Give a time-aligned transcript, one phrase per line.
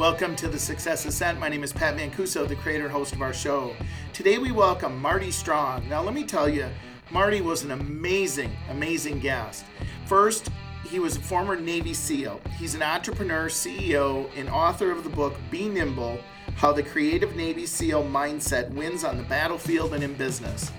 [0.00, 1.38] Welcome to the Success Ascent.
[1.38, 3.76] My name is Pat Mancuso, the creator and host of our show.
[4.14, 5.86] Today we welcome Marty Strong.
[5.90, 6.70] Now, let me tell you,
[7.10, 9.66] Marty was an amazing, amazing guest.
[10.06, 10.48] First,
[10.88, 12.40] he was a former Navy SEAL.
[12.58, 16.18] He's an entrepreneur, CEO, and author of the book Be Nimble
[16.56, 20.72] How the Creative Navy SEAL Mindset Wins on the Battlefield and in Business.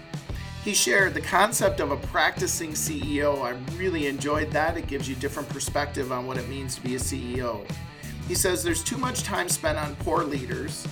[0.64, 3.44] He shared the concept of a practicing CEO.
[3.44, 4.78] I really enjoyed that.
[4.78, 7.68] It gives you different perspective on what it means to be a CEO.
[8.28, 10.88] He says there's too much time spent on poor leaders.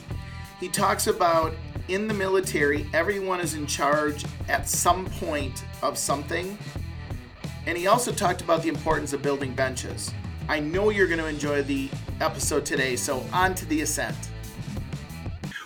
[0.59, 1.53] He talks about
[1.87, 6.57] in the military, everyone is in charge at some point of something.
[7.65, 10.13] And he also talked about the importance of building benches.
[10.47, 11.89] I know you're going to enjoy the
[12.21, 14.17] episode today, so on to the ascent.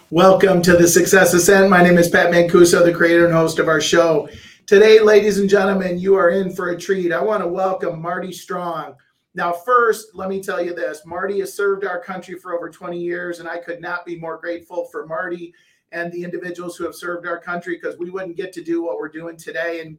[0.09, 1.69] Welcome to the Success Ascent.
[1.69, 4.29] My name is Pat Mancuso, the creator and host of our show.
[4.67, 7.11] Today, ladies and gentlemen, you are in for a treat.
[7.11, 8.95] I want to welcome Marty Strong.
[9.35, 12.99] Now, first, let me tell you this Marty has served our country for over 20
[12.99, 15.53] years, and I could not be more grateful for Marty
[15.91, 18.97] and the individuals who have served our country because we wouldn't get to do what
[18.97, 19.97] we're doing today and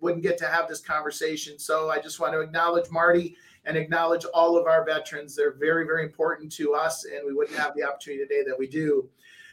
[0.00, 1.58] wouldn't get to have this conversation.
[1.58, 5.34] So I just want to acknowledge Marty and acknowledge all of our veterans.
[5.34, 8.66] They're very, very important to us, and we wouldn't have the opportunity today that we
[8.68, 9.08] do.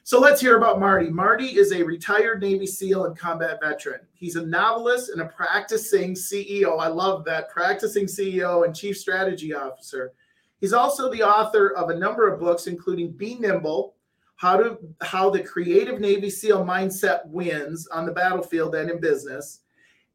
[0.06, 1.10] So let's hear about Marty.
[1.10, 4.02] Marty is a retired Navy SEAL and combat veteran.
[4.14, 6.78] He's a novelist and a practicing CEO.
[6.78, 10.12] I love that practicing CEO and chief strategy officer.
[10.60, 13.96] He's also the author of a number of books, including Be Nimble,
[14.36, 19.62] how to how the creative Navy SEAL mindset wins on the battlefield and in business,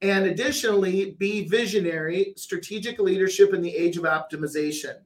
[0.02, 4.96] and additionally, Be Visionary, strategic leadership in the age of optimization.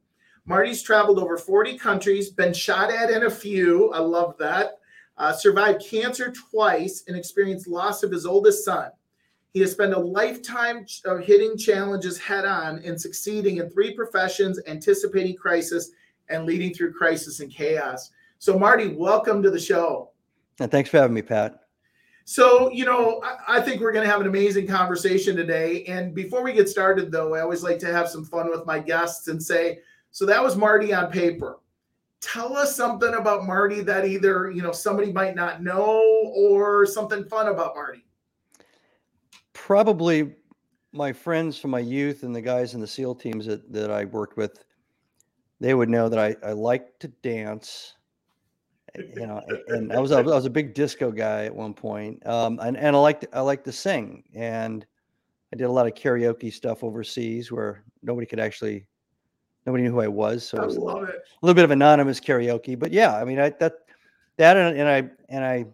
[0.44, 3.92] Marty's traveled over 40 countries, been shot at in a few.
[3.92, 4.78] I love that.
[5.16, 8.90] Uh, survived cancer twice and experienced loss of his oldest son.
[9.52, 14.58] He has spent a lifetime of hitting challenges head on and succeeding in three professions,
[14.66, 15.90] anticipating crisis
[16.28, 18.10] and leading through crisis and chaos.
[18.38, 20.10] So, Marty, welcome to the show.
[20.58, 21.60] And thanks for having me, Pat.
[22.24, 25.84] So, you know, I, I think we're going to have an amazing conversation today.
[25.84, 28.78] And before we get started, though, I always like to have some fun with my
[28.78, 29.80] guests and say,
[30.12, 31.58] so that was Marty on paper.
[32.20, 36.00] Tell us something about Marty that either, you know, somebody might not know
[36.34, 38.04] or something fun about Marty.
[39.54, 40.34] Probably
[40.92, 44.04] my friends from my youth and the guys in the SEAL teams that, that I
[44.04, 44.64] worked with,
[45.60, 47.94] they would know that I, I like to dance.
[48.94, 52.58] You know, and I was I was a big disco guy at one point, um,
[52.60, 54.84] and and I liked I like to sing, and
[55.50, 58.84] I did a lot of karaoke stuff overseas where nobody could actually
[59.66, 61.14] Nobody knew who I was, so I was a love little, it.
[61.14, 62.78] a little bit of anonymous karaoke.
[62.78, 63.74] But yeah, I mean, I that
[64.36, 65.66] that and, and I and I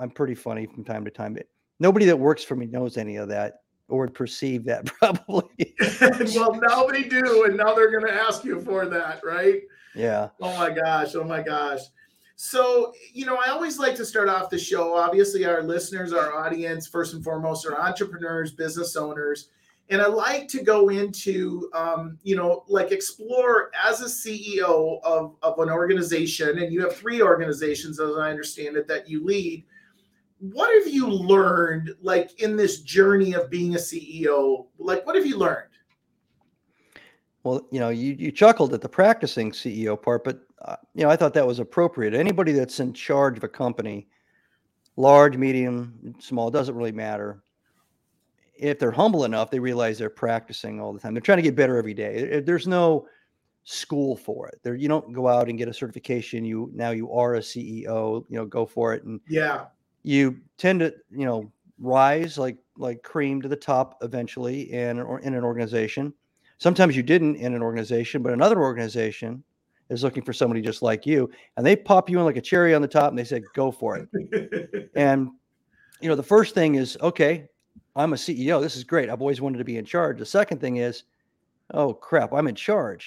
[0.00, 1.34] I'm pretty funny from time to time.
[1.34, 1.46] But
[1.80, 5.74] nobody that works for me knows any of that or would perceive that probably.
[6.36, 9.62] well, now they do, and now they're going to ask you for that, right?
[9.94, 10.28] Yeah.
[10.40, 11.14] Oh my gosh!
[11.16, 11.80] Oh my gosh!
[12.36, 14.96] So, you know, I always like to start off the show.
[14.96, 19.48] Obviously, our listeners, our audience, first and foremost, are entrepreneurs, business owners
[19.90, 25.36] and I like to go into, um, you know, like explore as a CEO of,
[25.42, 29.64] of an organization, and you have three organizations, as I understand it, that you lead.
[30.40, 34.66] What have you learned, like in this journey of being a CEO?
[34.78, 35.68] Like, what have you learned?
[37.42, 41.10] Well, you know, you, you chuckled at the practicing CEO part, but uh, you know,
[41.10, 42.12] I thought that was appropriate.
[42.12, 44.06] Anybody that's in charge of a company,
[44.96, 47.42] large, medium, small, doesn't really matter
[48.58, 51.14] if they're humble enough, they realize they're practicing all the time.
[51.14, 52.28] They're trying to get better every day.
[52.30, 53.06] Eh, there's no
[53.64, 54.58] school for it.
[54.62, 56.44] There, you don't go out and get a certification.
[56.44, 58.24] You now you are a CEO.
[58.28, 59.04] You know, go for it.
[59.04, 59.66] And yeah,
[60.02, 65.20] you tend to you know rise like like cream to the top eventually in or
[65.20, 66.12] in an organization.
[66.58, 69.44] Sometimes you didn't in an organization, but another organization
[69.90, 72.74] is looking for somebody just like you, and they pop you in like a cherry
[72.74, 75.30] on the top, and they say, "Go for it." and
[76.00, 77.48] you know, the first thing is okay
[77.98, 78.62] I'm a CEO.
[78.62, 79.10] This is great.
[79.10, 80.18] I've always wanted to be in charge.
[80.18, 81.02] The second thing is,
[81.74, 83.06] oh crap, I'm in charge.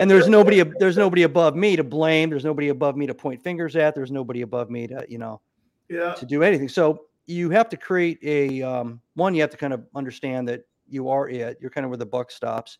[0.00, 2.30] and there's nobody there's nobody above me to blame.
[2.30, 3.94] There's nobody above me to point fingers at.
[3.94, 5.42] There's nobody above me to, you know,
[5.90, 6.14] yeah.
[6.14, 6.68] to do anything.
[6.68, 10.62] So you have to create a um, one, you have to kind of understand that
[10.88, 11.58] you are it.
[11.60, 12.78] You're kind of where the buck stops.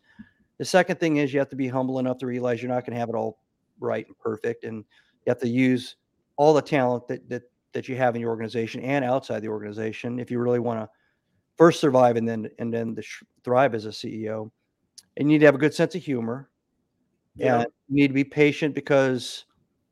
[0.57, 2.95] The second thing is you have to be humble enough to realize you're not going
[2.95, 3.39] to have it all
[3.79, 4.65] right and perfect.
[4.65, 5.97] And you have to use
[6.39, 7.43] all the talent that that
[7.75, 10.89] that you have in your organization and outside the organization if you really want to
[11.57, 14.51] first survive and then and then the sh- thrive as a CEO.
[15.17, 16.51] And you need to have a good sense of humor.
[17.37, 17.61] Yeah.
[17.61, 19.45] And you need to be patient because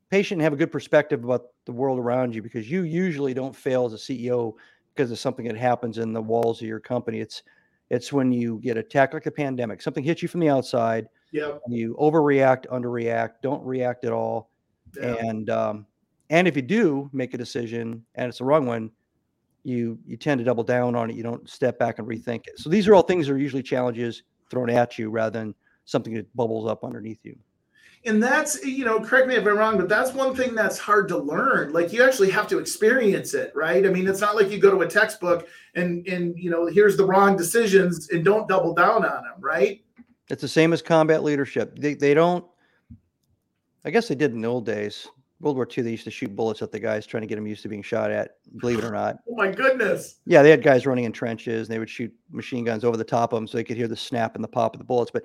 [0.09, 3.55] patient and have a good perspective about the world around you because you usually don't
[3.55, 4.53] fail as a CEO
[4.93, 7.19] because of something that happens in the walls of your company.
[7.19, 7.43] It's
[7.89, 11.07] it's when you get attacked like a pandemic, something hits you from the outside.
[11.31, 11.61] Yep.
[11.67, 14.49] You overreact, underreact, don't react at all.
[14.97, 15.15] Yeah.
[15.19, 15.85] And um,
[16.29, 18.91] and if you do make a decision and it's the wrong one,
[19.65, 21.15] you you tend to double down on it.
[21.15, 22.59] You don't step back and rethink it.
[22.59, 22.97] So these are mm-hmm.
[22.97, 26.83] all things that are usually challenges thrown at you rather than something that bubbles up
[26.83, 27.37] underneath you.
[28.05, 31.07] and that's you know correct me if i'm wrong but that's one thing that's hard
[31.07, 34.49] to learn like you actually have to experience it right i mean it's not like
[34.51, 38.47] you go to a textbook and and you know here's the wrong decisions and don't
[38.47, 39.83] double down on them right
[40.29, 41.77] It's the same as combat leadership.
[41.77, 42.43] They they don't.
[43.83, 45.07] I guess they did in the old days.
[45.41, 47.45] World War II, they used to shoot bullets at the guys trying to get them
[47.45, 48.37] used to being shot at.
[48.59, 49.17] Believe it or not.
[49.29, 52.63] oh my goodness Yeah, they had guys running in trenches, and they would shoot machine
[52.63, 54.73] guns over the top of them so they could hear the snap and the pop
[54.73, 55.11] of the bullets.
[55.11, 55.23] But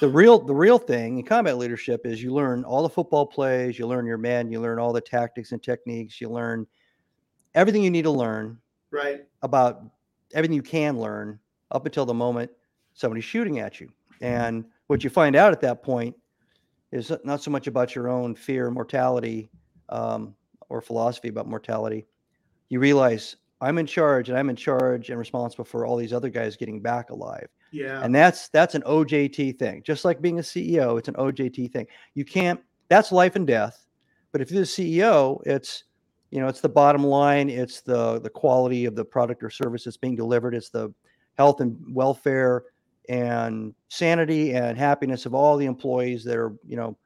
[0.00, 3.78] the real the real thing in combat leadership is you learn all the football plays,
[3.78, 6.66] you learn your men, you learn all the tactics and techniques, you learn
[7.54, 8.58] everything you need to learn
[8.90, 9.82] right about
[10.34, 11.38] everything you can learn
[11.72, 12.50] up until the moment
[12.94, 13.90] somebody's shooting at you.
[14.20, 16.14] And what you find out at that point
[16.92, 19.50] is not so much about your own fear mortality
[19.88, 20.34] um,
[20.68, 22.06] or philosophy about mortality.
[22.68, 26.28] You realize I'm in charge and I'm in charge and responsible for all these other
[26.28, 27.48] guys getting back alive.
[27.70, 29.82] yeah And that's that's an OJT thing.
[29.84, 31.86] Just like being a CEO, it's an OJT thing.
[32.14, 33.86] You can't that's life and death.
[34.32, 35.84] But if you're the CEO, it's
[36.30, 39.84] you know, it's the bottom line, it's the the quality of the product or service
[39.84, 40.92] that's being delivered, it's the
[41.38, 42.64] health and welfare
[43.08, 46.96] and sanity and happiness of all the employees that are, you know,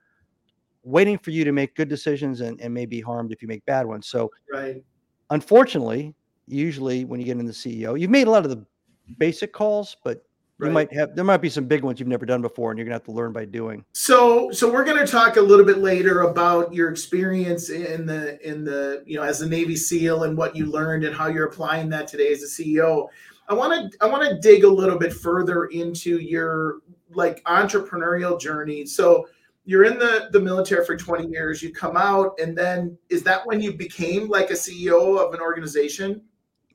[0.83, 3.65] waiting for you to make good decisions and, and may be harmed if you make
[3.67, 4.07] bad ones.
[4.07, 4.83] So right
[5.31, 6.15] unfortunately,
[6.47, 8.65] usually when you get in the CEO, you've made a lot of the
[9.19, 10.23] basic calls, but
[10.59, 10.73] you Right.
[10.73, 12.95] might have there might be some big ones you've never done before, and you're gonna
[12.95, 13.85] have to learn by doing.
[13.93, 18.41] So, so we're going to talk a little bit later about your experience in the
[18.49, 21.47] in the you know as a Navy SEAL and what you learned and how you're
[21.47, 23.09] applying that today as a CEO.
[23.49, 26.79] I want to I want to dig a little bit further into your
[27.11, 28.87] like entrepreneurial journey.
[28.87, 29.29] So
[29.65, 31.63] you're in the the military for 20 years.
[31.63, 35.41] You come out, and then is that when you became like a CEO of an
[35.41, 36.23] organization?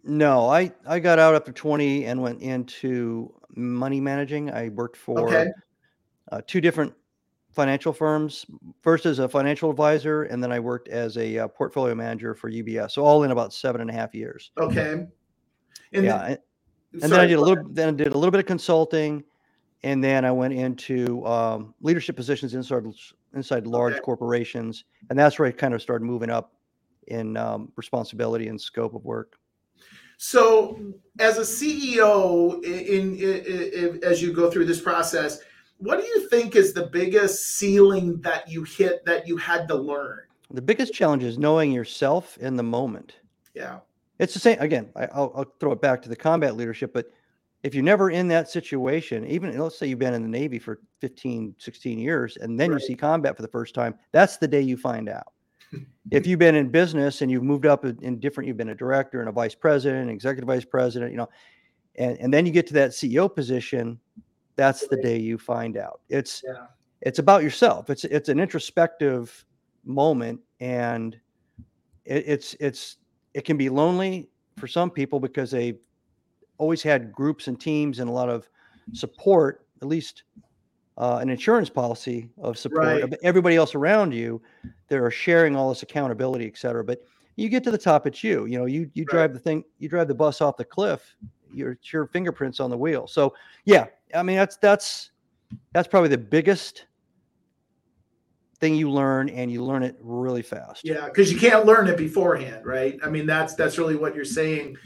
[0.03, 4.51] No, I I got out after 20 and went into money managing.
[4.51, 5.51] I worked for Okay,
[6.31, 6.93] uh, two different
[7.51, 8.45] financial firms.
[8.81, 12.49] First as a financial advisor, and then I worked as a uh, portfolio manager for
[12.49, 12.91] UBS.
[12.91, 14.51] So all in about seven and a half years.
[14.57, 15.05] okay.
[15.93, 16.35] And yeah,
[16.93, 17.63] and, and then I did a little.
[17.69, 19.23] Then I did a little bit of consulting,
[19.83, 22.83] and then I went into um, leadership positions inside
[23.33, 24.01] inside large Okay.
[24.01, 26.53] corporations, and that's where I kind of started moving up
[27.07, 29.37] in um, responsibility and scope of work.
[30.17, 30.79] So,
[31.19, 35.39] as a CEO, in, in, in, as you go through this process,
[35.77, 39.75] what do you think is the biggest ceiling that you hit that you had to
[39.75, 40.19] learn?
[40.51, 43.15] The biggest challenge is knowing yourself in the moment.
[43.55, 43.79] Yeah,
[44.21, 44.89] It's the same again.
[44.95, 47.07] I, I'll, I'll throw it back to the combat leadership, but
[47.63, 50.79] if you're never in that situation, even let's say you've been in the Navy for
[50.99, 52.79] 15, 16 years, and then Right.
[52.79, 55.33] you see combat for the first time, that's the day you find out.
[56.11, 58.75] if you've been in business and you've moved up in, in different, you've been a
[58.75, 61.29] director and a vice president, executive vice president, you know,
[61.95, 63.99] and, and then you get to that CEO position,
[64.55, 66.01] that's the day you find out.
[66.09, 66.67] It's yeah,
[67.01, 67.89] it's about yourself.
[67.89, 69.45] It's it's an introspective
[69.83, 71.17] moment, and
[72.05, 72.97] it, it's it's
[73.33, 75.75] it can be lonely for some people because they
[76.57, 78.49] always had groups and teams and a lot of
[78.91, 80.23] support, at least
[80.97, 83.03] uh, an insurance policy of support Right.
[83.03, 84.41] of everybody else around you
[84.89, 86.83] that are sharing all this accountability, et cetera.
[86.83, 86.99] But
[87.37, 88.45] you get to the top, it's you.
[88.45, 89.09] You know, you you Right.
[89.11, 91.15] drive the thing, you drive the bus off the cliff.
[91.49, 93.07] Your your fingerprints on the wheel.
[93.07, 93.33] So
[93.65, 95.11] yeah, I mean that's that's
[95.73, 96.85] that's probably the biggest
[98.61, 100.85] thing you learn, and you learn it really fast.
[100.85, 102.97] yeah, because you can't learn it beforehand, right?
[103.03, 104.77] I mean, that's that's really what you're saying.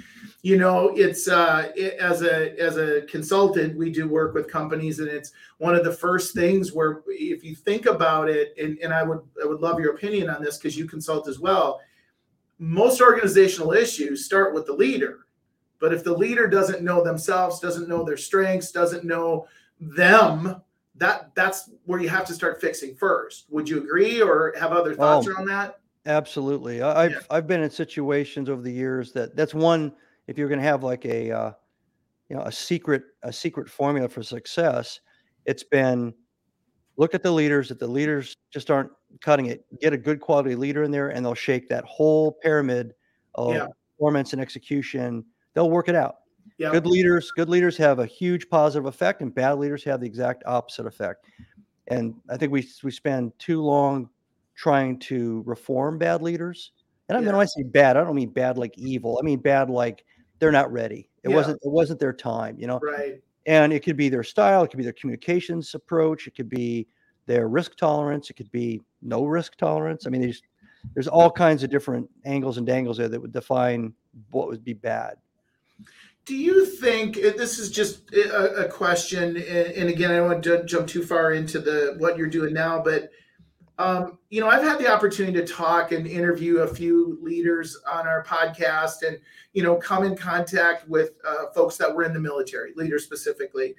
[0.42, 5.00] You know, it's uh, it, as a as a consultant, we do work with companies,
[5.00, 8.94] and it's one of the first things where if you think about it, and, and
[8.94, 11.82] I would I would love your opinion on this because you consult as well.
[12.58, 15.28] Most organizational issues start with the leader,
[15.82, 19.48] but if the leader doesn't know themselves, doesn't know their strengths, doesn't know
[19.82, 20.62] them,
[20.98, 23.46] that that's where you have to start fixing first.
[23.50, 25.80] Would you agree, or have other thoughts Oh, around that?
[26.06, 26.82] Absolutely.
[26.82, 27.20] I- I've Yeah.
[27.30, 29.94] I've been in situations over the years that that's one
[30.28, 31.52] if you're going to have like a uh,
[32.30, 35.00] you know a secret a secret formula for success,
[35.46, 36.14] it's been
[36.98, 39.66] look at the leaders if the leaders just aren't cutting it.
[39.82, 42.94] Get a good quality leader in there and they'll shake that whole pyramid
[43.36, 43.68] of Yeah.
[43.98, 45.26] performance and execution.
[45.54, 46.16] They'll work it out.
[46.58, 46.72] Yeah.
[46.72, 50.44] Good leaders, good leaders have a huge positive effect, and bad leaders have the exact
[50.46, 51.26] opposite effect.
[51.88, 54.10] And I think we we spend too long
[54.56, 56.72] trying to reform bad leaders.
[57.10, 57.34] And I mean, Yeah.
[57.34, 59.20] when I say bad, I don't mean bad like evil.
[59.22, 60.06] I mean bad like
[60.40, 61.10] they're not ready.
[61.24, 61.36] It Yeah.
[61.36, 62.80] wasn't it wasn't their time, you know.
[62.82, 63.22] Right.
[63.48, 66.88] And it could be their style, it could be their communications approach, it could be
[67.28, 70.08] their risk tolerance, it could be no risk tolerance.
[70.08, 70.42] I mean, there's
[70.94, 73.94] there's all kinds of different angles and dangles there that would define
[74.32, 75.18] what would be bad.
[76.26, 79.38] Do you think uh, this is just a, a question?
[79.38, 82.82] And, again, I don't want to jump too far into the what you're doing now,
[82.82, 83.12] but
[83.78, 88.08] um, you know, I've had the opportunity to talk and interview a few leaders on
[88.08, 89.20] our podcast, and
[89.54, 93.76] you know, come in contact with uh, folks that were in the military, leaders specifically.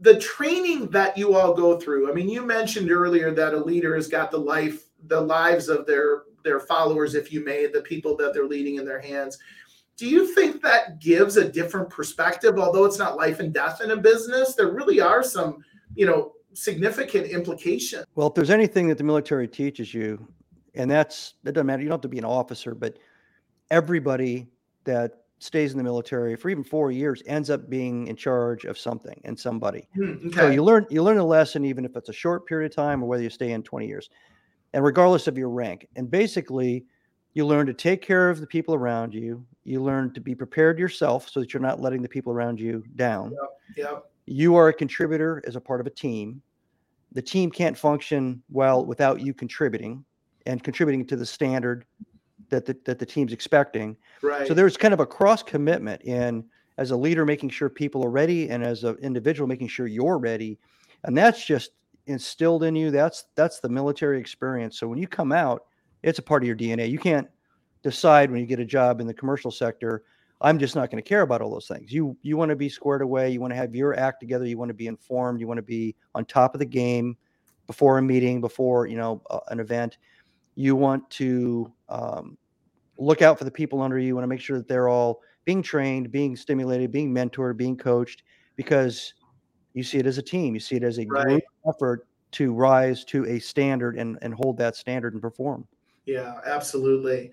[0.00, 2.08] The training that you all go through.
[2.08, 5.84] I mean, you mentioned earlier that a leader has got the life, the lives of
[5.86, 9.38] their their followers, if you may, the people that they're leading in their hands.
[9.98, 12.56] Do you think that gives a different perspective?
[12.56, 15.64] Although it's not life and death in a business, there really are some,
[15.96, 18.04] you know, significant implications.
[18.14, 20.26] Well, if there's anything that the military teaches you,
[20.74, 22.96] and that's it doesn't matter, you don't have to be an officer, but
[23.72, 24.46] everybody
[24.84, 28.78] that stays in the military for even four years ends up being in charge of
[28.78, 29.88] something and somebody.
[29.94, 30.36] Hmm, okay.
[30.36, 33.02] So you learn you learn a lesson even if it's a short period of time
[33.02, 34.10] or whether you stay in 20 years.
[34.74, 35.88] And regardless of your rank.
[35.96, 36.84] And basically
[37.34, 39.46] you learn to take care of the people around you.
[39.68, 42.84] You learn to be prepared yourself so that you're not letting the people around you
[42.96, 43.32] down.
[43.32, 43.50] Yep.
[43.76, 44.04] yep.
[44.26, 46.42] You are a contributor as a part of a team
[47.12, 50.04] the team can't function well without you contributing
[50.46, 51.84] and contributing to the standard
[52.50, 53.96] that the, that the team's expecting.
[54.22, 54.46] Right.
[54.46, 56.44] So there's kind of a cross commitment in
[56.76, 60.18] as a leader making sure people are ready and as an individual making sure you're
[60.18, 60.58] ready.
[61.04, 61.72] And that's just
[62.06, 62.90] instilled in you.
[62.90, 64.78] That's that's the military experience.
[64.78, 65.64] So when you come out,
[66.02, 66.90] it's a part of your DNA.
[66.90, 67.28] You can't
[67.82, 70.02] decide when you get a job in the commercial sector
[70.40, 71.92] I'm just not going to care about all those things.
[71.92, 73.30] You you want to be squared away.
[73.30, 74.46] You want to have your act together.
[74.46, 75.40] You want to be informed.
[75.40, 77.16] You want to be on top of the game
[77.66, 79.98] before a meeting, before you know uh, an event.
[80.54, 82.38] You want to um,
[82.98, 84.08] look out for the people under you.
[84.08, 87.76] You want to make sure that they're all being trained, being stimulated, being mentored, being
[87.76, 88.22] coached,
[88.54, 89.14] because
[89.74, 90.54] you see it as a team.
[90.54, 91.26] You see it as a right.
[91.26, 95.66] group effort to rise to a standard and and hold that standard and perform.
[96.06, 97.32] Yeah, absolutely.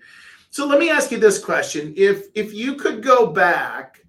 [0.56, 4.00] So let me ask you this question: If if you could go back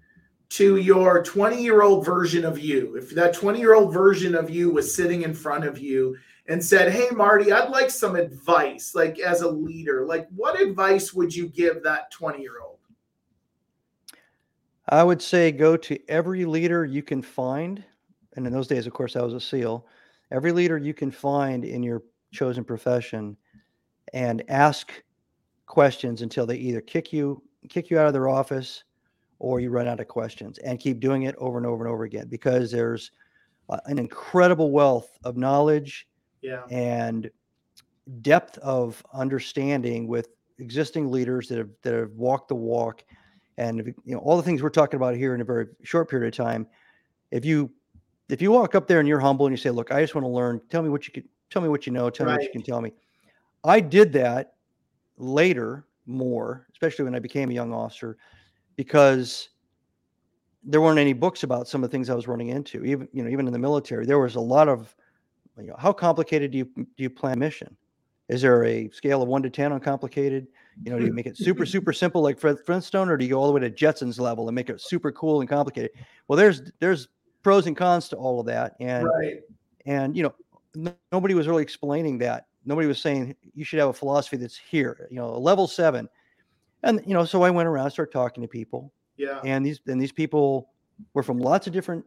[0.48, 4.48] to your 20 year old version of you, if that 20 year old version of
[4.48, 8.94] you was sitting in front of you and said, Hey, Marty, I'd like some advice,
[8.94, 12.78] like as a leader, like what advice would you give that 20 year old?
[14.88, 17.84] I would say go to every leader you can find.
[18.36, 19.86] And in those days, of course, I was a SEAL.
[20.30, 23.36] Every leader you can find in your chosen profession
[24.14, 24.94] and ask
[25.68, 28.84] questions until they either kick you kick you out of their office
[29.38, 32.04] or you run out of questions and keep doing it over and over and over
[32.04, 33.12] again because there's
[33.68, 36.08] uh, an incredible wealth of knowledge
[36.40, 36.62] yeah.
[36.70, 37.30] and
[38.22, 43.04] depth of understanding with existing leaders that have that have walked the walk
[43.58, 46.26] and you know all the things we're talking about here in a very short period
[46.26, 46.66] of time
[47.30, 47.70] if you
[48.30, 50.24] if you walk up there and you're humble and you say look i just want
[50.24, 52.32] to learn tell me what you can tell me what you know tell right.
[52.32, 52.92] me what you can tell me
[53.64, 54.54] i did that
[55.18, 58.16] later more, especially when I became a young officer,
[58.76, 59.50] because
[60.64, 62.84] there weren't any books about some of the things I was running into.
[62.84, 64.94] Even you know, even in the military, there was a lot of
[65.58, 67.76] you know, how complicated do you do you plan a mission?
[68.28, 70.48] Is there a scale of one to ten on complicated?
[70.84, 73.30] You know, do you make it super super simple like Fred Flintstone, or do you
[73.30, 75.90] go all the way to Jetsons level and make it super cool and complicated?
[76.26, 77.08] Well, there's there's
[77.42, 79.40] pros and cons to all of that, and right.
[79.86, 80.34] and you know,
[80.76, 84.56] n- nobody was really explaining that Nobody was saying you should have a philosophy that's
[84.56, 86.06] here, you know, a level seven.
[86.82, 88.92] And you know, so I went around, started talking to people.
[89.16, 89.40] Yeah.
[89.42, 90.68] And these and these people
[91.14, 92.04] were from lots of different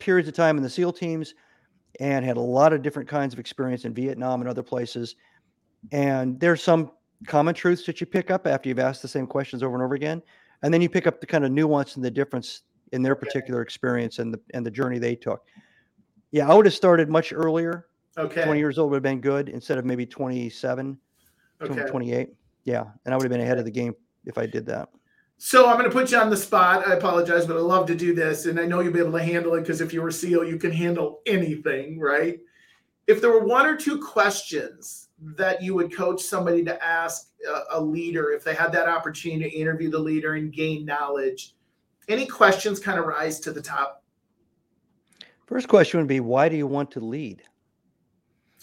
[0.00, 1.34] periods of time in the SEAL teams
[2.00, 5.14] and had a lot of different kinds of experience in Vietnam and other places.
[5.92, 6.90] And there's some
[7.28, 9.94] common truths that you pick up after you've asked the same questions over and over
[9.94, 10.20] again.
[10.62, 13.62] And then you pick up the kind of nuance and the difference in their particular
[13.62, 15.44] experience and the and the journey they took.
[16.32, 18.44] Yeah, I would have started much earlier Okay.
[18.44, 20.98] 20 years old would have been good instead of maybe 27,
[21.62, 21.84] okay.
[21.86, 22.28] 28.
[22.64, 22.84] Yeah.
[23.04, 23.94] And I would have been ahead of the game
[24.24, 24.88] if I did that.
[25.36, 26.86] So I'm going to put you on the spot.
[26.86, 28.46] I apologize, but I love to do this.
[28.46, 30.58] And I know you'll be able to handle it because if you're a SEAL, you
[30.58, 32.38] can handle anything, right?
[33.06, 37.78] If there were one or two questions that you would coach somebody to ask a,
[37.78, 41.54] a leader, if they had that opportunity to interview the leader and gain knowledge,
[42.08, 44.02] any questions kind of rise to the top?
[45.46, 47.42] First question would be why do you want to lead?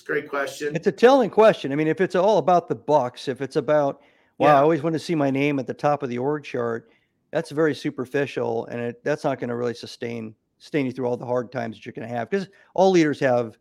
[0.01, 0.75] Great question.
[0.75, 1.72] It's a telling question.
[1.72, 4.01] I mean, if it's all about the bucks, if it's about,
[4.38, 4.55] wow, yeah.
[4.58, 6.89] I always want to see my name at the top of the org chart,
[7.31, 11.17] that's very superficial, and it, that's not going to really sustain sustain you through all
[11.17, 13.58] the hard times that you're going to have because all leaders have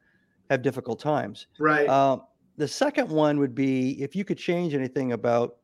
[0.50, 1.46] have difficult times.
[1.58, 1.88] Right.
[1.88, 2.22] Um,
[2.58, 5.56] the second one would be if you could change anything about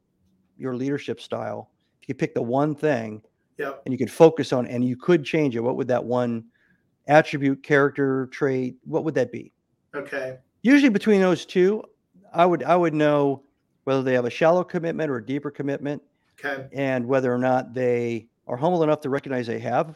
[0.57, 3.21] your leadership style, if you could pick the one thing,
[3.59, 3.83] Yep.
[3.85, 6.45] and you could focus on and you could change it, what would that one
[7.07, 9.53] attribute, character, trait, what would that be?
[9.95, 10.39] Okay.
[10.67, 11.85] Usually between those two,
[12.35, 13.45] I would I would know
[13.85, 16.03] whether they have a shallow commitment or a deeper commitment
[16.45, 16.67] Okay.
[16.73, 19.95] and whether or not they are humble enough to recognize they have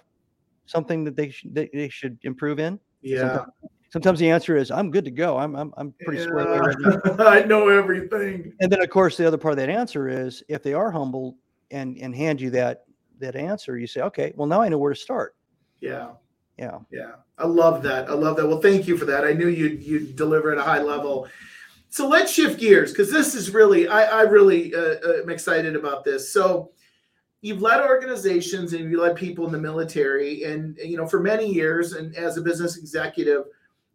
[0.67, 2.79] something that they should they, should improve in.
[3.03, 3.19] Yeah.
[3.19, 3.53] Sometimes,
[3.91, 5.39] sometimes the answer is I'm good to go.
[5.39, 7.01] I'm I'm, I'm pretty squared away right now.
[7.05, 7.25] Yeah.
[7.41, 8.53] I know everything.
[8.61, 11.37] And then of course the other part of that answer is if they are humble
[11.73, 12.85] and and hand you that
[13.19, 15.35] that answer, you say, okay, well now I know where to start.
[15.81, 16.11] Yeah.
[16.61, 16.79] Yeah.
[16.93, 17.13] Yeah.
[17.39, 18.11] I love that.
[18.11, 18.47] I love that.
[18.47, 19.25] Well, thank you for that.
[19.25, 21.27] I knew you'd you'd deliver at a high level.
[21.89, 25.75] So let's shift gears because this is really I I really uh, uh, am excited
[25.75, 26.31] about this.
[26.31, 26.73] So
[27.41, 31.51] you've led organizations and you led people in the military and you know for many
[31.51, 33.45] years and as a business executive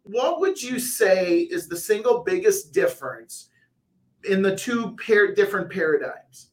[0.02, 3.50] what would you say is the single biggest difference
[4.28, 6.48] in the two pair different paradigms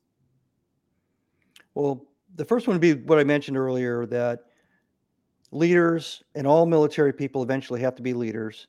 [1.73, 2.05] Well,
[2.35, 4.45] the first one would be what I mentioned earlier that
[5.53, 8.67] leaders and all military people eventually have to be leaders.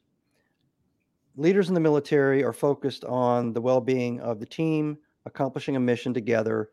[1.37, 5.81] Leaders in the military are focused on the well being of the team, accomplishing a
[5.81, 6.69] mission together,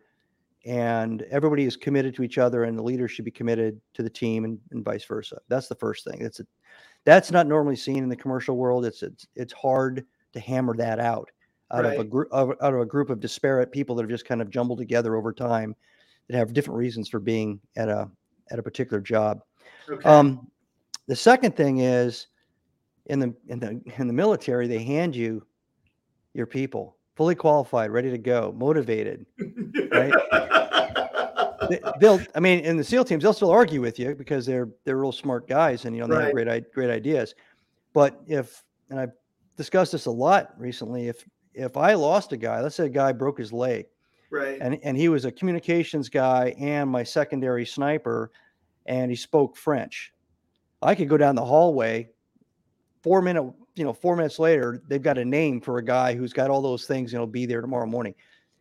[0.66, 4.10] and everybody is committed to each other, and the leaders should be committed to the
[4.10, 5.40] team and, and vice versa.
[5.48, 6.20] That's the first thing.
[6.22, 6.46] That's a,
[7.06, 8.86] that's not normally seen in the commercial world.
[8.86, 11.30] It's it's, it's hard to hammer that out
[11.72, 12.10] out of a Right.
[12.10, 15.16] group out of a group of disparate people that have just kind of jumbled together
[15.16, 15.74] over time
[16.28, 18.10] that have different reasons for being at a
[18.52, 19.40] at a particular job.
[19.92, 20.48] Okay Um,
[21.08, 22.28] the second thing is
[23.08, 25.46] in the in the in the military, they hand you
[26.34, 29.26] your people fully qualified, ready to go, motivated.
[29.92, 30.14] right.
[31.70, 34.70] They, they'll, I mean, in the SEAL teams, they'll still argue with you because they're
[34.86, 36.24] they're real smart guys and you know they Right.
[36.26, 37.36] have great great ideas.
[37.94, 39.12] But if and I've
[39.58, 43.12] discussed this a lot recently, if if I lost a guy, let's say a guy
[43.12, 43.86] broke his leg,
[44.32, 48.32] right and and he was a communications guy and my secondary sniper
[48.86, 50.14] and he spoke french
[50.82, 52.08] i could go down the hallway
[53.04, 53.44] four minute
[53.76, 56.62] you know four minutes later they've got a name for a guy who's got all
[56.62, 58.14] those things and he'll be there tomorrow morning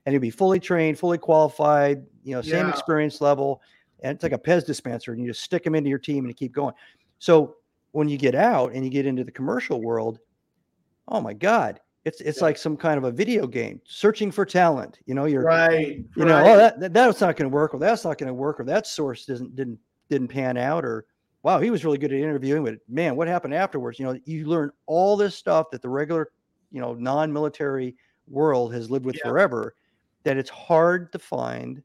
[0.07, 2.71] and he'll be fully trained fully qualified you know same Yeah.
[2.71, 3.61] experience level
[4.03, 6.29] and it's like a pez dispenser and you just stick them into your team and
[6.29, 6.75] you keep going
[7.19, 7.57] so
[7.93, 10.21] when you get out and you get into the commercial world
[11.09, 12.45] oh my god it's it's Yeah.
[12.45, 16.25] like some kind of a video game searching for talent you know you're right you
[16.25, 16.51] know, oh, right.
[16.51, 18.65] oh, that, that that's not going to work, or that's not going to work, or
[18.65, 19.79] that source doesn't didn't
[20.11, 21.07] didn't pan out, or
[21.43, 23.99] wow, he was really good at interviewing, but man, what happened afterwards?
[23.99, 26.31] You know, you learn all this stuff that the regular,
[26.71, 27.97] you know, non-military
[28.29, 29.31] world has lived with Yeah.
[29.31, 29.75] forever.
[30.25, 31.83] That it's hard to find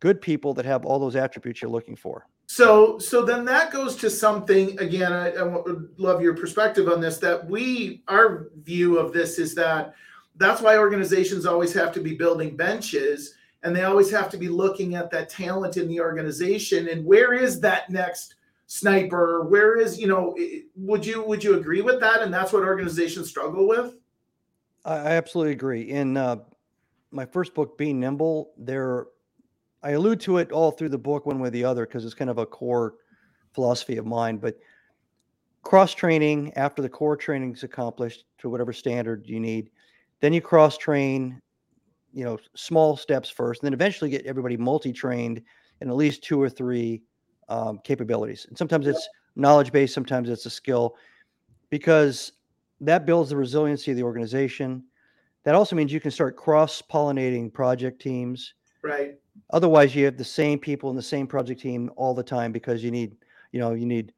[0.00, 2.26] good people that have all those attributes you're looking for.
[2.48, 5.10] So, so then that goes to something again.
[5.10, 7.16] I, I would love your perspective on this.
[7.16, 9.94] That we, our view of this is that
[10.36, 14.48] that's why organizations always have to be building benches, and they always have to be
[14.48, 16.88] looking at that talent in the organization.
[16.88, 18.34] And where is that next
[18.66, 19.44] sniper?
[19.44, 20.36] Where is you know?
[20.76, 22.22] Would you would you agree with that?
[22.22, 23.96] And that's what organizations struggle with.
[24.84, 25.82] I, absolutely agree.
[25.82, 26.38] In uh,
[27.12, 29.06] my first book, Being Nimble, there,
[29.82, 32.14] I allude to it all through the book, one way or the other, because it's
[32.14, 32.94] kind of a core
[33.52, 34.38] philosophy of mine.
[34.38, 34.58] But
[35.62, 39.70] cross training after the core training is accomplished to whatever standard you need,
[40.18, 41.40] then you cross train,
[42.12, 45.42] you know, small steps first, and then eventually get everybody multi trained
[45.80, 47.02] in at least two or three
[47.48, 48.46] um, capabilities.
[48.48, 50.96] And sometimes it's knowledge based, sometimes it's a skill,
[51.70, 52.32] because
[52.80, 54.84] that builds the resiliency of the organization.
[55.44, 58.54] That also means you can start cross pollinating project teams.
[58.82, 59.14] Right.
[59.50, 62.84] Otherwise, you have the same people in the same project team all the time because
[62.84, 63.16] you need,
[63.52, 64.12] you know, you need,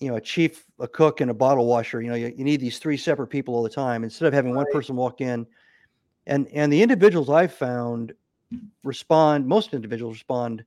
[0.00, 2.02] you know, a chief, a cook, and a bottle washer.
[2.02, 4.54] You know, you, you need these three separate people all the time instead of having
[4.54, 5.46] one person walk in.
[6.26, 8.14] And and the individuals I've found
[8.82, 9.46] respond.
[9.46, 10.64] Most individuals respond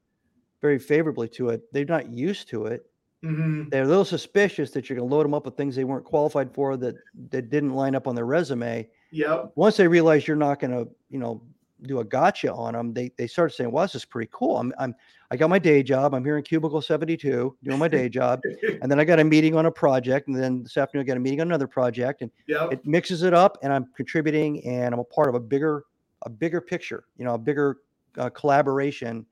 [0.62, 1.72] very favorably to it.
[1.72, 2.86] They're not used to it
[3.24, 5.84] hmm they're a little suspicious that you're going to load them up with things they
[5.84, 6.96] weren't qualified for that
[7.32, 8.88] that didn't line up on their resume.
[9.12, 9.54] Yep.
[9.56, 11.42] Once they realize you're not going to, you know,
[11.84, 14.58] do a gotcha on them, they they start saying, "Well, this is pretty cool.
[14.58, 14.96] I'm I'm
[15.30, 16.14] I got my day job.
[16.14, 18.40] I'm here in cubicle 72 doing my day job,
[18.82, 21.18] and then I got a meeting on a project, and then this afternoon I got
[21.18, 22.72] a meeting on another project, and yep.
[22.72, 25.84] it mixes it up, and I'm contributing, and I'm a part of a bigger
[26.24, 27.78] a bigger picture, you know, a bigger
[28.18, 29.26] uh, collaboration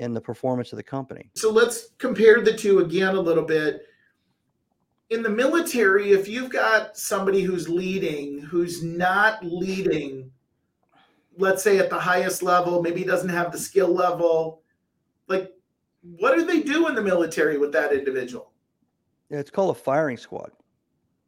[0.00, 1.30] in the performance of the company.
[1.34, 3.86] So let's compare the two again a little bit.
[5.10, 10.30] In the military, if you've got somebody who's leading, who's not leading,
[11.38, 14.63] let's say at the highest level, maybe doesn't have the skill level,
[15.28, 15.52] like
[16.02, 18.52] what do they do in the military with that individual?
[19.30, 20.50] Yeah, it's called a firing squad.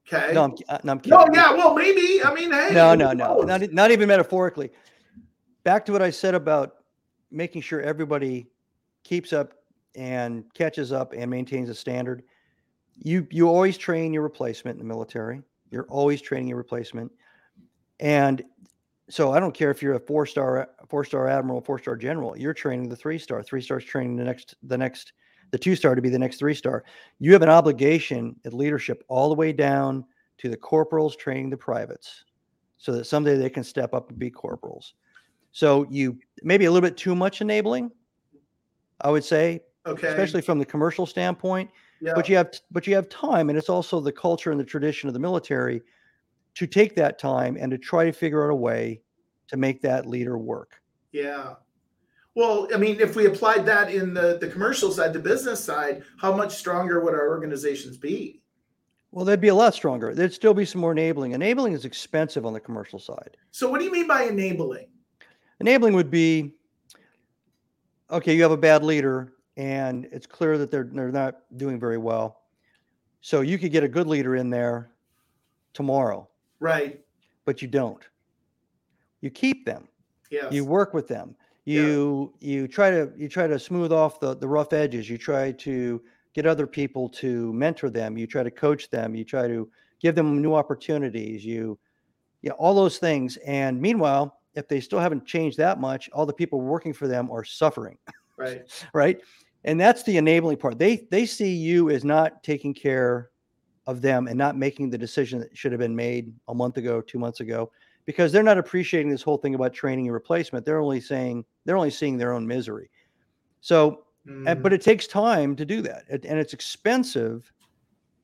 [0.07, 0.33] Okay.
[0.33, 1.19] No, I'm, uh, no, I'm kidding.
[1.19, 2.23] No, yeah, well, maybe.
[2.25, 2.71] I mean, hey.
[2.73, 4.71] no, no, no, not, not even metaphorically.
[5.65, 6.77] Back to what I said about
[7.31, 8.47] making sure everybody
[9.03, 9.55] keeps up
[9.97, 12.23] and catches up and maintains a standard.
[12.95, 15.43] You you always train your replacement in the military.
[15.71, 17.11] You're always training your replacement,
[17.99, 18.45] and
[19.09, 22.37] so I don't care if you're a four star four star admiral, four star general.
[22.37, 23.43] You're training the three star.
[23.43, 25.13] Three stars training the next the next
[25.53, 26.85] the two star to be the next three star.
[27.19, 30.05] You have an obligation at leadership all the way down
[30.39, 32.25] to the corporals training the privates,
[32.79, 34.95] so that someday they can step up and be corporals.
[35.53, 37.91] So you maybe a little bit too much enabling,
[39.01, 40.09] I would say, Okay.
[40.09, 41.71] especially from the commercial standpoint.
[42.01, 42.13] yeah.
[42.15, 45.09] But you have but you have time, and it's also the culture and the tradition
[45.09, 45.81] of the military
[46.57, 49.01] to take that time and to try to figure out a way
[49.49, 50.81] to make that leader work.
[51.13, 51.55] Yeah.
[52.35, 56.03] Well, I mean, if we applied that in the, the commercial side, the business side,
[56.19, 58.43] how much stronger would our organizations be?
[59.11, 60.15] Well, they'd be a lot stronger.
[60.15, 61.33] There'd still be some more enabling.
[61.33, 63.37] Enabling is expensive on the commercial side.
[63.51, 64.89] So, what do you mean by enabling?
[65.61, 66.53] Enabling would be
[68.11, 71.99] okay, you have a bad leader and it's clear that they're they're not doing very
[71.99, 72.43] well.
[73.23, 74.91] So you could get a good leader in there
[75.73, 76.29] tomorrow,
[76.61, 77.01] Right.
[77.45, 78.03] but you don't.
[79.21, 79.89] You keep them.
[80.31, 80.53] Yes.
[80.53, 81.35] You work with them.
[81.65, 81.83] Yeah.
[81.83, 85.09] You you try to you try to smooth off the the rough edges.
[85.11, 86.03] You try to
[86.35, 88.17] get other people to mentor them.
[88.17, 89.15] You try to coach them.
[89.15, 89.69] You try to
[90.01, 91.45] give them new opportunities.
[91.45, 91.79] You
[92.43, 93.37] you know, all those things.
[93.39, 97.31] And meanwhile, if they still haven't changed that much, all the people working for them
[97.31, 97.99] are suffering,
[98.37, 98.63] right.
[98.95, 99.21] right?
[99.65, 100.79] And that's the enabling part.
[100.79, 103.31] They they see you as not taking care
[103.87, 107.01] of them and not making the decision that should have been made a month ago,
[107.01, 107.71] two months ago,
[108.05, 110.65] because they're not appreciating this whole thing about training and replacement.
[110.67, 112.91] They're only saying they're only seeing their own misery.
[113.61, 114.05] So,
[114.47, 117.53] and, but it takes time to do that, it- and it's expensive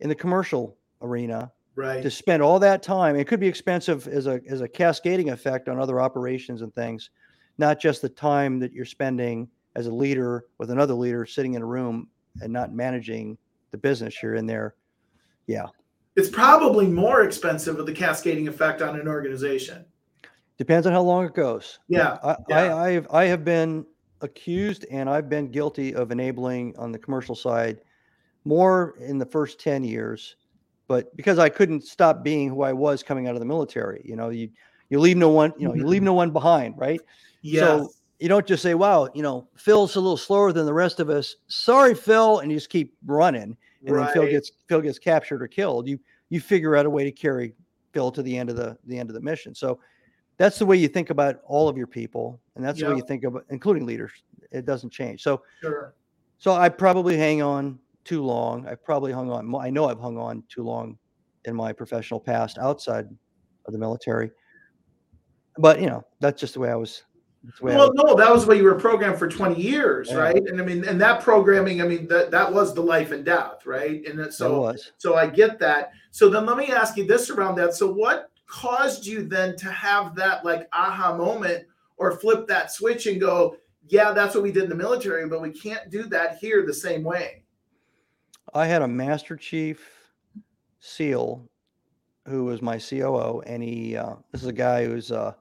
[0.01, 2.03] in the commercial arena Mm, right.
[2.03, 3.17] to spend all that time.
[3.17, 7.09] It could be expensive as a as a cascading effect on other operations and things,
[7.57, 11.63] not just the time that you're spending as a leader with another leader sitting in
[11.63, 12.09] a room
[12.43, 13.39] and not managing
[13.71, 14.75] the business you're in there.
[15.47, 15.67] Yeah,
[16.17, 19.85] it's probably more expensive with the cascading effect on an organization.
[20.59, 21.79] depends on how long it goes.
[21.89, 22.19] Yeah.
[22.23, 22.57] I, Yeah.
[22.75, 23.87] I, I have I have been
[24.21, 27.81] accused and I've been guilty of enabling on the commercial side
[28.45, 30.37] more in the first 10 years,
[30.89, 34.17] but because I couldn't stop being who I was coming out of the military, you
[34.17, 34.51] know, you
[34.91, 37.01] you leave no one, you know, you leave no one behind, right?
[37.41, 37.65] Yes.
[37.65, 41.01] So you don't just say, wow, you know, Phil's a little slower than the rest
[41.01, 41.35] of us.
[41.49, 43.57] Sorry, Phil, and you just keep running.
[43.87, 45.89] And then Phil gets Phil gets captured or killed.
[45.89, 47.55] You you figure out a way to carry
[47.93, 49.55] Phil to the end of the the end of the mission.
[49.55, 49.81] So
[50.39, 53.05] that's the way you think about all of your people, and that's the way you
[53.07, 54.13] think about including leaders.
[54.51, 55.23] It doesn't change.
[55.23, 55.95] So sure.
[56.39, 58.67] so I probably hang on too long.
[58.67, 59.55] I probably hung on.
[59.55, 60.99] I know I've hung on too long
[61.45, 63.09] in my professional past outside
[63.67, 64.31] of the military.
[65.59, 67.03] But you know, that's just the way I was.
[67.45, 70.11] That's the way I Well, no, that was what you were programmed for 20 years,
[70.11, 70.17] Yeah.
[70.17, 70.37] right?
[70.37, 73.67] And I mean, and that programming, I mean, that that was the life and death,
[73.67, 74.05] right?
[74.07, 74.75] And So.
[74.99, 75.93] So I get that.
[76.11, 77.75] So then let me ask you this around that.
[77.75, 81.65] So what caused you then to have that like aha moment
[81.97, 83.57] or flip that switch and go,
[83.89, 86.75] yeah, that's what we did in the military, but we can't do that here the
[86.75, 87.43] same way.
[88.55, 89.89] I had a Master Chief
[90.81, 91.49] SEAL
[92.29, 95.33] who was my COO, and he uh, this is a guy who's uh,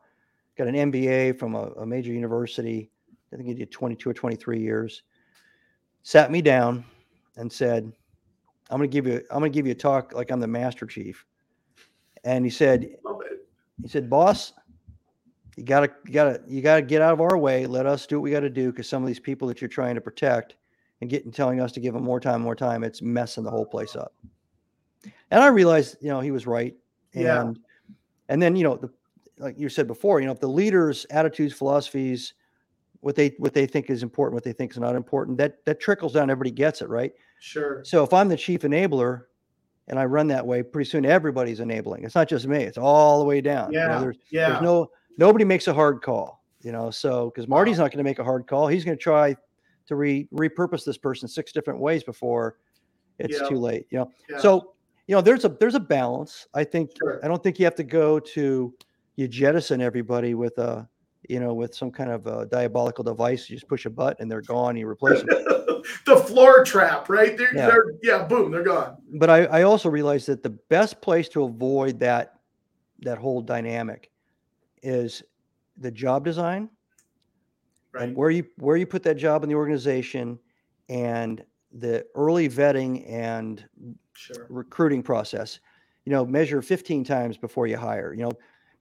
[0.57, 2.91] got an MBA from a, a major university.
[3.33, 5.03] I think he did 22 or 23 years.
[6.03, 6.83] Sat me down
[7.37, 7.91] and said,
[8.69, 10.47] "I'm going to give you I'm going to give you a talk like I'm the
[10.47, 11.25] Master Chief."
[12.23, 12.95] And he said,
[13.81, 14.53] he said, "Boss,
[15.55, 17.65] you gotta, you gotta, you gotta get out of our way.
[17.65, 19.67] Let us do what we got to do because some of these people that you're
[19.69, 20.55] trying to protect
[21.01, 23.65] and getting telling us to give them more time, more time, it's messing the whole
[23.65, 24.13] place up."
[25.31, 26.75] And I realized, you know, he was right.
[27.13, 27.51] And Yeah.
[28.29, 28.89] and then you know, the,
[29.41, 32.33] like you said before, you know, if the leaders' attitudes, philosophies,
[33.01, 35.79] what they what they think is important, what they think is not important, that that
[35.79, 36.29] trickles down.
[36.29, 37.11] Everybody gets it, right?
[37.39, 37.81] Sure.
[37.83, 39.23] So if I'm the chief enabler
[39.87, 42.03] and I run that way, pretty soon everybody's enabling.
[42.03, 43.73] It's not just me; it's all the way down.
[43.73, 43.99] You know, Yeah.
[43.99, 44.49] there's Yeah.
[44.49, 46.43] there's no nobody makes a hard call.
[46.61, 49.01] You know, so because Marty's not going to make a hard call, he's going to
[49.03, 49.35] try
[49.87, 52.57] to re repurpose this person six different ways before
[53.17, 53.47] it's Yeah.
[53.49, 53.87] too late.
[53.89, 54.37] You know, Yeah.
[54.37, 54.73] so
[55.07, 56.47] you know there's a there's a balance.
[56.53, 57.19] I think Sure.
[57.23, 58.71] I don't think you have to go to
[59.15, 60.87] you jettison everybody with a
[61.29, 63.49] you know with some kind of a diabolical device.
[63.49, 64.75] You just push a button and they're gone.
[64.75, 65.29] You replace them.
[66.05, 67.37] the floor trap, right?
[67.37, 67.67] They're, Yeah.
[67.67, 68.97] they're yeah, boom, they're gone.
[69.13, 72.35] but I, I also realized that the best place to avoid that
[73.01, 74.11] that whole dynamic
[74.83, 75.23] is
[75.77, 76.69] the job design
[77.93, 78.03] Right.
[78.09, 80.39] and where you where you put that job in the organization
[80.87, 81.43] and
[81.73, 83.65] the early vetting and
[84.13, 84.45] Sure.
[84.49, 85.59] recruiting process
[86.05, 88.31] you know measure 15 times before you hire you know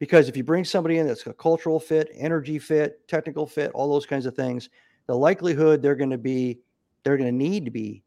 [0.00, 3.88] because if you bring somebody in that's a cultural fit energy fit technical fit all
[3.92, 4.68] those kinds of things
[5.06, 6.58] the likelihood they're going to be
[7.04, 8.02] they're going to need to be,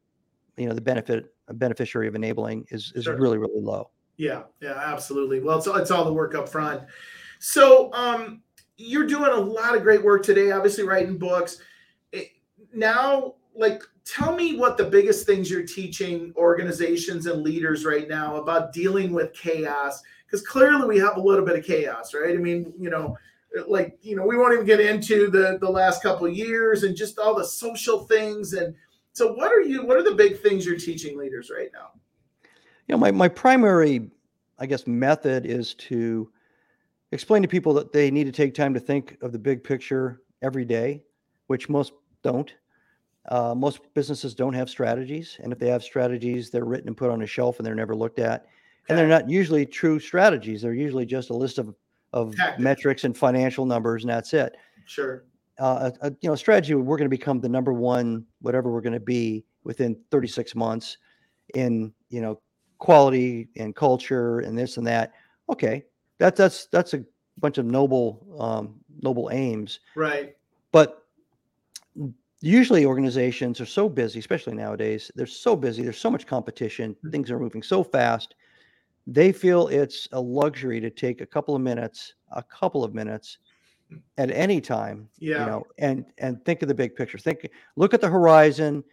[0.58, 3.17] you know, the benefit beneficiary of enabling is is Sure.
[3.17, 3.89] really really low.
[4.17, 5.39] Yeah, yeah, absolutely.
[5.39, 6.84] Well, it's it's all the work up front.
[7.39, 8.41] So, um,
[8.77, 10.51] you're doing a lot of great work today.
[10.51, 11.58] Obviously, writing books.
[12.12, 12.34] It-
[12.73, 18.36] now, like, tell me what the biggest things you're teaching organizations and leaders right now
[18.36, 20.03] about dealing with chaos.
[20.34, 22.34] Because clearly, we have a little bit of chaos, right?
[22.34, 23.15] I mean, you know,
[23.67, 27.19] like you know, we won't even get into the the last couple years and just
[27.19, 28.54] all the social things.
[28.54, 28.74] And
[29.12, 29.86] so, what are you?
[29.86, 31.91] What are the big things you're teaching leaders right now?
[32.88, 34.10] You know, my my primary,
[34.58, 36.32] I guess, method is to
[37.12, 40.24] explain to people that they need to take time to think of the big picture
[40.41, 41.04] every day,
[41.46, 41.93] which most
[42.24, 42.52] don't.
[43.30, 47.12] Uh, most businesses don't have strategies, and if they have strategies, they're written and put
[47.12, 48.48] on a shelf and they're never looked at.
[48.89, 50.62] And they're not usually true strategies.
[50.62, 51.74] They're usually just a list of
[52.12, 52.62] of Tactics.
[52.63, 54.56] metrics and financial numbers, and that's it.
[54.86, 55.24] Sure.
[55.60, 58.82] uh, a, a you know strategy we're going to become the number one whatever we're
[58.82, 60.98] going to be within 36 months
[61.56, 62.39] in you know
[62.80, 65.13] quality and culture and this and that
[65.50, 65.84] okay
[66.19, 67.04] that's that's that's a
[67.39, 70.36] bunch of noble um, noble aims Right.
[70.72, 71.06] but
[72.41, 77.32] usually organizations are so busy especially nowadays they're so busy there's so much competition things
[77.32, 78.36] are moving so fast
[79.07, 83.37] they feel it's a luxury to take a couple of minutes a couple of minutes
[84.17, 85.39] at any time Yeah.
[85.41, 87.17] you know and and think of the big picture.
[87.17, 88.83] Think look at the horizon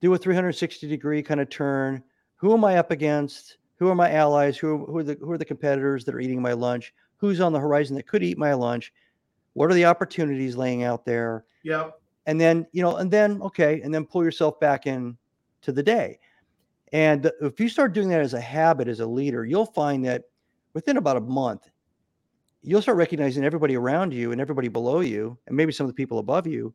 [0.00, 2.02] do a 360 degree kind of turn.
[2.36, 3.56] Who am i up against?
[3.78, 4.56] Who are my allies?
[4.56, 6.94] Who, who are the who are the competitors that are eating my lunch?
[7.16, 8.92] Who's on the horizon that could eat my lunch?
[9.54, 11.44] What are the opportunities laying out there?
[11.64, 11.90] Yeah.
[12.26, 15.16] and then you know and then okay and then pull yourself back in
[15.62, 16.20] to the day
[16.92, 20.24] and if you start doing that as a habit as a leader you'll find that
[20.74, 21.68] within about a month
[22.62, 25.94] you'll start recognizing everybody around you and everybody below you and maybe some of the
[25.94, 26.74] people above you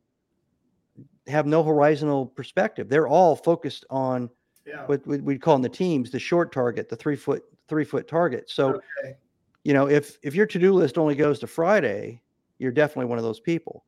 [1.26, 4.30] have no horizontal perspective they're all focused on
[4.66, 4.86] Yeah.
[4.86, 8.06] what we- we'd call in the teams the short target the three foot three foot
[8.08, 9.16] target so Okay.
[9.64, 12.20] you know if if your to-do list only goes to friday
[12.58, 13.84] you're definitely one of those people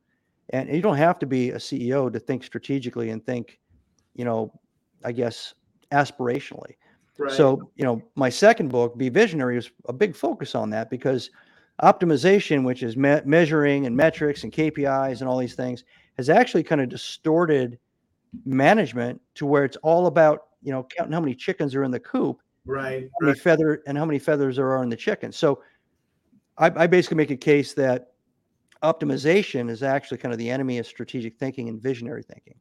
[0.49, 3.59] and you don't have to be a ceo to think strategically and think
[4.15, 4.51] you know
[5.03, 5.53] i guess
[5.91, 6.75] aspirationally
[7.19, 7.31] Right.
[7.31, 11.31] so you know my second book be visionary was a big focus on that because
[11.81, 15.83] optimization which is me- measuring and metrics and kpis and all these things
[16.17, 17.79] has actually kind of distorted
[18.45, 21.99] management to where it's all about you know counting how many chickens are in the
[21.99, 23.09] coop right.
[23.19, 25.31] how many feather and how many feathers there are in the chicken.
[25.31, 25.61] So
[26.57, 28.11] I, I basically make a case that
[28.83, 32.55] optimization is actually kind of the enemy of strategic thinking and visionary thinking.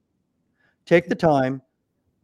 [0.86, 1.60] Take the time.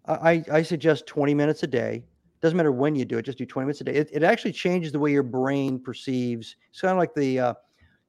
[0.06, 2.04] I, I suggest 20 minutes a day.
[2.40, 3.94] Doesn't matter when you do it, just do 20 minutes a day.
[3.94, 6.56] It, it actually changes the way your brain perceives.
[6.70, 7.54] It's kind of like the uh,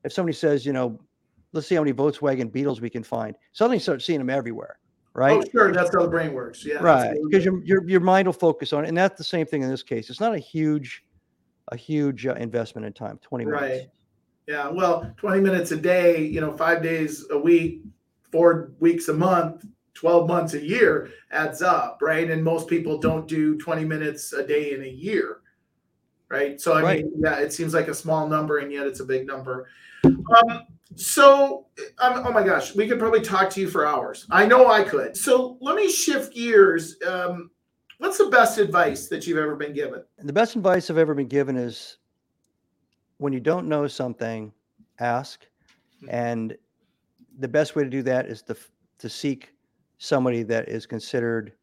[0.03, 0.99] if somebody says, you know,
[1.51, 3.35] let's see how many Volkswagen Beetles we can find.
[3.51, 4.79] Suddenly you start seeing them everywhere,
[5.13, 5.39] right?
[5.39, 5.71] Oh, sure.
[5.71, 6.65] That's how the brain works.
[6.65, 6.79] Yeah.
[6.79, 9.61] right because your, your your mind will focus on it and that's the same thing
[9.61, 11.03] in this case it's not a huge
[11.71, 13.81] a huge uh, investment in time 20 minutes Right.
[14.47, 14.69] Yeah.
[14.69, 17.81] Well, 20 minutes a day, you know, five days a week,
[18.31, 22.29] four weeks a month, 12 months a year adds up, right?
[22.29, 25.41] And most people don't do 20 minutes a day in a year.
[26.29, 26.59] Right.
[26.59, 27.05] So, I Right.
[27.05, 29.67] mean, yeah, it seems like a small number and yet it's a big number.
[30.03, 30.63] Um,
[30.95, 31.67] so,
[31.99, 34.25] um, oh my gosh, we could probably talk to you for hours.
[34.31, 35.15] I know I could.
[35.15, 36.97] So, let me shift gears.
[37.07, 37.51] Um,
[37.99, 40.03] what's the best advice that you've ever been given?
[40.17, 41.97] And the best advice i've ever been given is
[43.17, 44.51] when you don't know something
[44.99, 45.45] ask
[46.01, 46.07] Mhm.
[46.09, 46.57] and
[47.39, 48.55] the best way to do that is to
[48.99, 49.53] to seek
[50.03, 51.53] somebody that is considered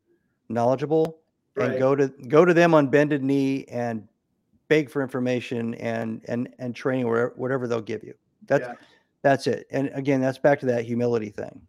[0.48, 1.18] knowledgeable
[1.56, 4.08] and go to go to them on bended knee and
[4.68, 8.14] beg for information and and and training or whatever they'll give you
[8.46, 8.74] that's Yeah.
[9.20, 11.60] that's it and again that's back to that humility thing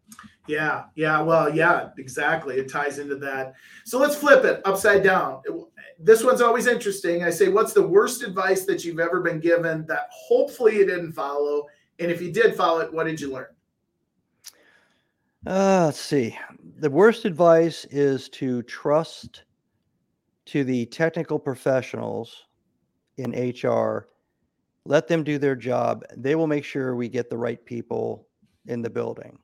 [0.48, 2.56] Yeah, yeah, well, yeah, exactly.
[2.56, 3.54] It ties into that.
[3.84, 5.40] So let's flip it upside down.
[6.00, 7.22] This one's always interesting.
[7.22, 11.12] I say, what's the worst advice that you've ever been given that hopefully you didn't
[11.12, 11.68] follow?
[12.00, 13.54] And if you did follow it, what did you learn?
[15.46, 16.36] Uh, let's see.
[16.82, 19.44] The worst advice is to trust
[20.46, 22.46] to the technical professionals
[23.18, 24.08] in HR.
[24.84, 26.02] Let them do their job.
[26.16, 28.26] They will make sure we get the right people
[28.66, 29.38] in the building.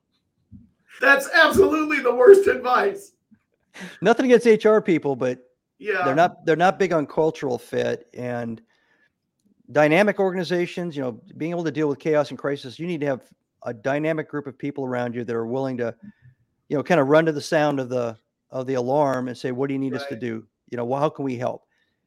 [0.99, 3.13] That's absolutely the worst advice.
[4.01, 5.39] Nothing against HR people, but
[5.77, 6.03] Yeah.
[6.03, 8.61] they're not they're not big on cultural fit and
[9.71, 13.05] dynamic organizations you know being able to deal with chaos and crisis you need to
[13.05, 13.21] have
[13.63, 15.95] a dynamic group of people around you that are willing to
[16.69, 18.17] you know kind of run to the sound of the
[18.51, 20.99] of the alarm and say what do you need us to do you know well,
[20.99, 21.65] how can we help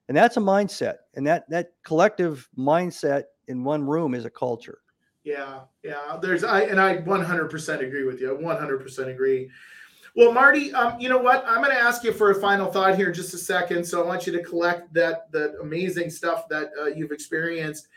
[0.08, 4.78] and that's a mindset and that that collective mindset in one room is a culture
[5.24, 6.18] Yeah, yeah.
[6.20, 8.36] There's I and I 100% agree with you.
[8.36, 9.48] I 100% agree.
[10.14, 11.44] Well, Marty, um, you know what?
[11.46, 13.84] I'm going to ask you for a final thought here in just a second.
[13.84, 17.88] So I want you to collect that that amazing stuff that uh, you've experienced.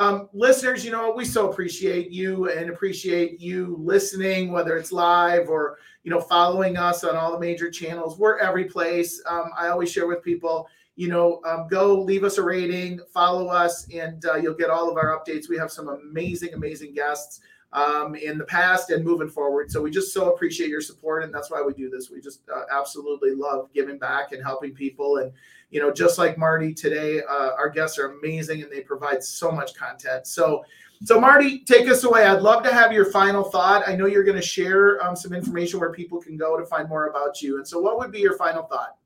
[0.00, 5.50] Um, listeners, you know we so appreciate you and appreciate you listening, whether it's live
[5.50, 8.18] or you know following us on all the major channels.
[8.18, 9.22] We're every place.
[9.26, 13.48] Um, I always share with people, you know, um, go leave us a rating, follow
[13.48, 15.50] us, and uh, you'll get all of our updates.
[15.50, 17.40] We have some amazing, amazing guests
[17.74, 19.70] um, in the past and moving forward.
[19.70, 22.10] So we just so appreciate your support, and that's why we do this.
[22.10, 25.18] We just uh, absolutely love giving back and helping people.
[25.18, 25.32] And
[25.70, 29.50] you know, just like Marty today, uh, our guests are amazing and they provide so
[29.50, 30.26] much content.
[30.26, 30.64] So.
[31.02, 32.26] So, Marty, take us away.
[32.26, 33.88] I'd love to have your final thought.
[33.88, 36.90] I know you're going to share um, some information where people can go to find
[36.90, 37.56] more about you.
[37.56, 38.98] And so, what would be your final thought?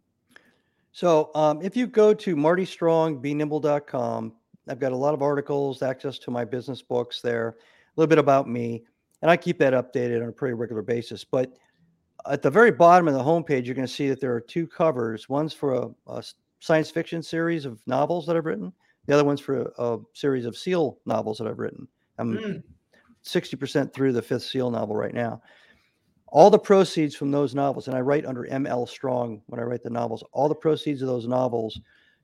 [0.90, 4.33] So, um, if you go to martystrongbenimble.com,
[4.68, 7.55] I've got a lot of articles, access to my business books there a
[7.94, 8.83] little bit about me,
[9.22, 11.24] and I keep that updated on a pretty regular basis.
[11.24, 11.53] But
[12.31, 14.66] at the very bottom of the homepage, you're going to see that there are two
[14.66, 15.29] covers.
[15.29, 16.22] One's for a, a
[16.64, 18.72] science fiction series of novels that I've written.
[19.05, 21.87] The other one's for a, a series of SEAL novels that I've written.
[22.16, 22.62] I'm mm.
[23.22, 25.42] 60% through the fifth SEAL novel right now.
[26.29, 29.83] All the proceeds from those novels, and I write under ML Strong when I write
[29.83, 31.79] the novels, all the proceeds of those novels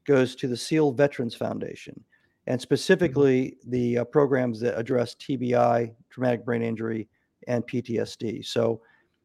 [0.06, 2.02] goes to the SEAL Veterans Foundation
[2.46, 2.62] and mm-hmm.
[2.62, 7.08] specifically the uh, programs that address TBI, traumatic brain injury,
[7.46, 8.46] and PTSD.
[8.46, 8.80] So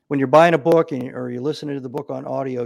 [0.10, 2.66] when you're buying a book and, or you're listening to the book on audio,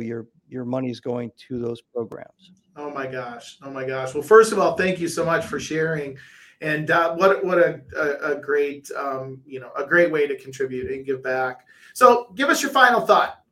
[0.49, 2.51] your your money's going to those programs.
[2.75, 3.57] Oh my gosh!
[3.61, 4.13] Oh my gosh!
[4.13, 6.17] Well, first of all, thank you so much for sharing,
[6.61, 10.37] and uh, what what a, a, a great um, you know a great way to
[10.37, 11.65] contribute and give back.
[11.93, 13.43] So, give us your final thought.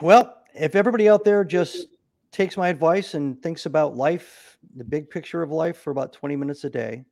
[0.00, 1.88] Well, if everybody out there just
[2.30, 6.36] takes my advice and thinks about life the big picture of life for about 20
[6.36, 7.04] minutes a day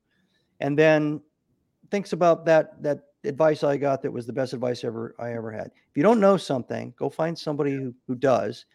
[0.61, 1.21] and then
[1.91, 5.51] thinks about that that advice I got that was the best advice ever I ever
[5.51, 5.67] had.
[5.67, 8.67] If you don't know something, go find somebody who, who does.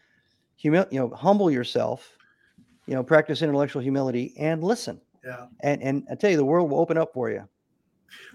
[0.62, 2.16] Humil- you know, humble yourself,
[2.86, 5.00] you know, practice intellectual humility and listen.
[5.24, 5.46] Yeah.
[5.60, 7.46] And and I tell you, the world will open up for you.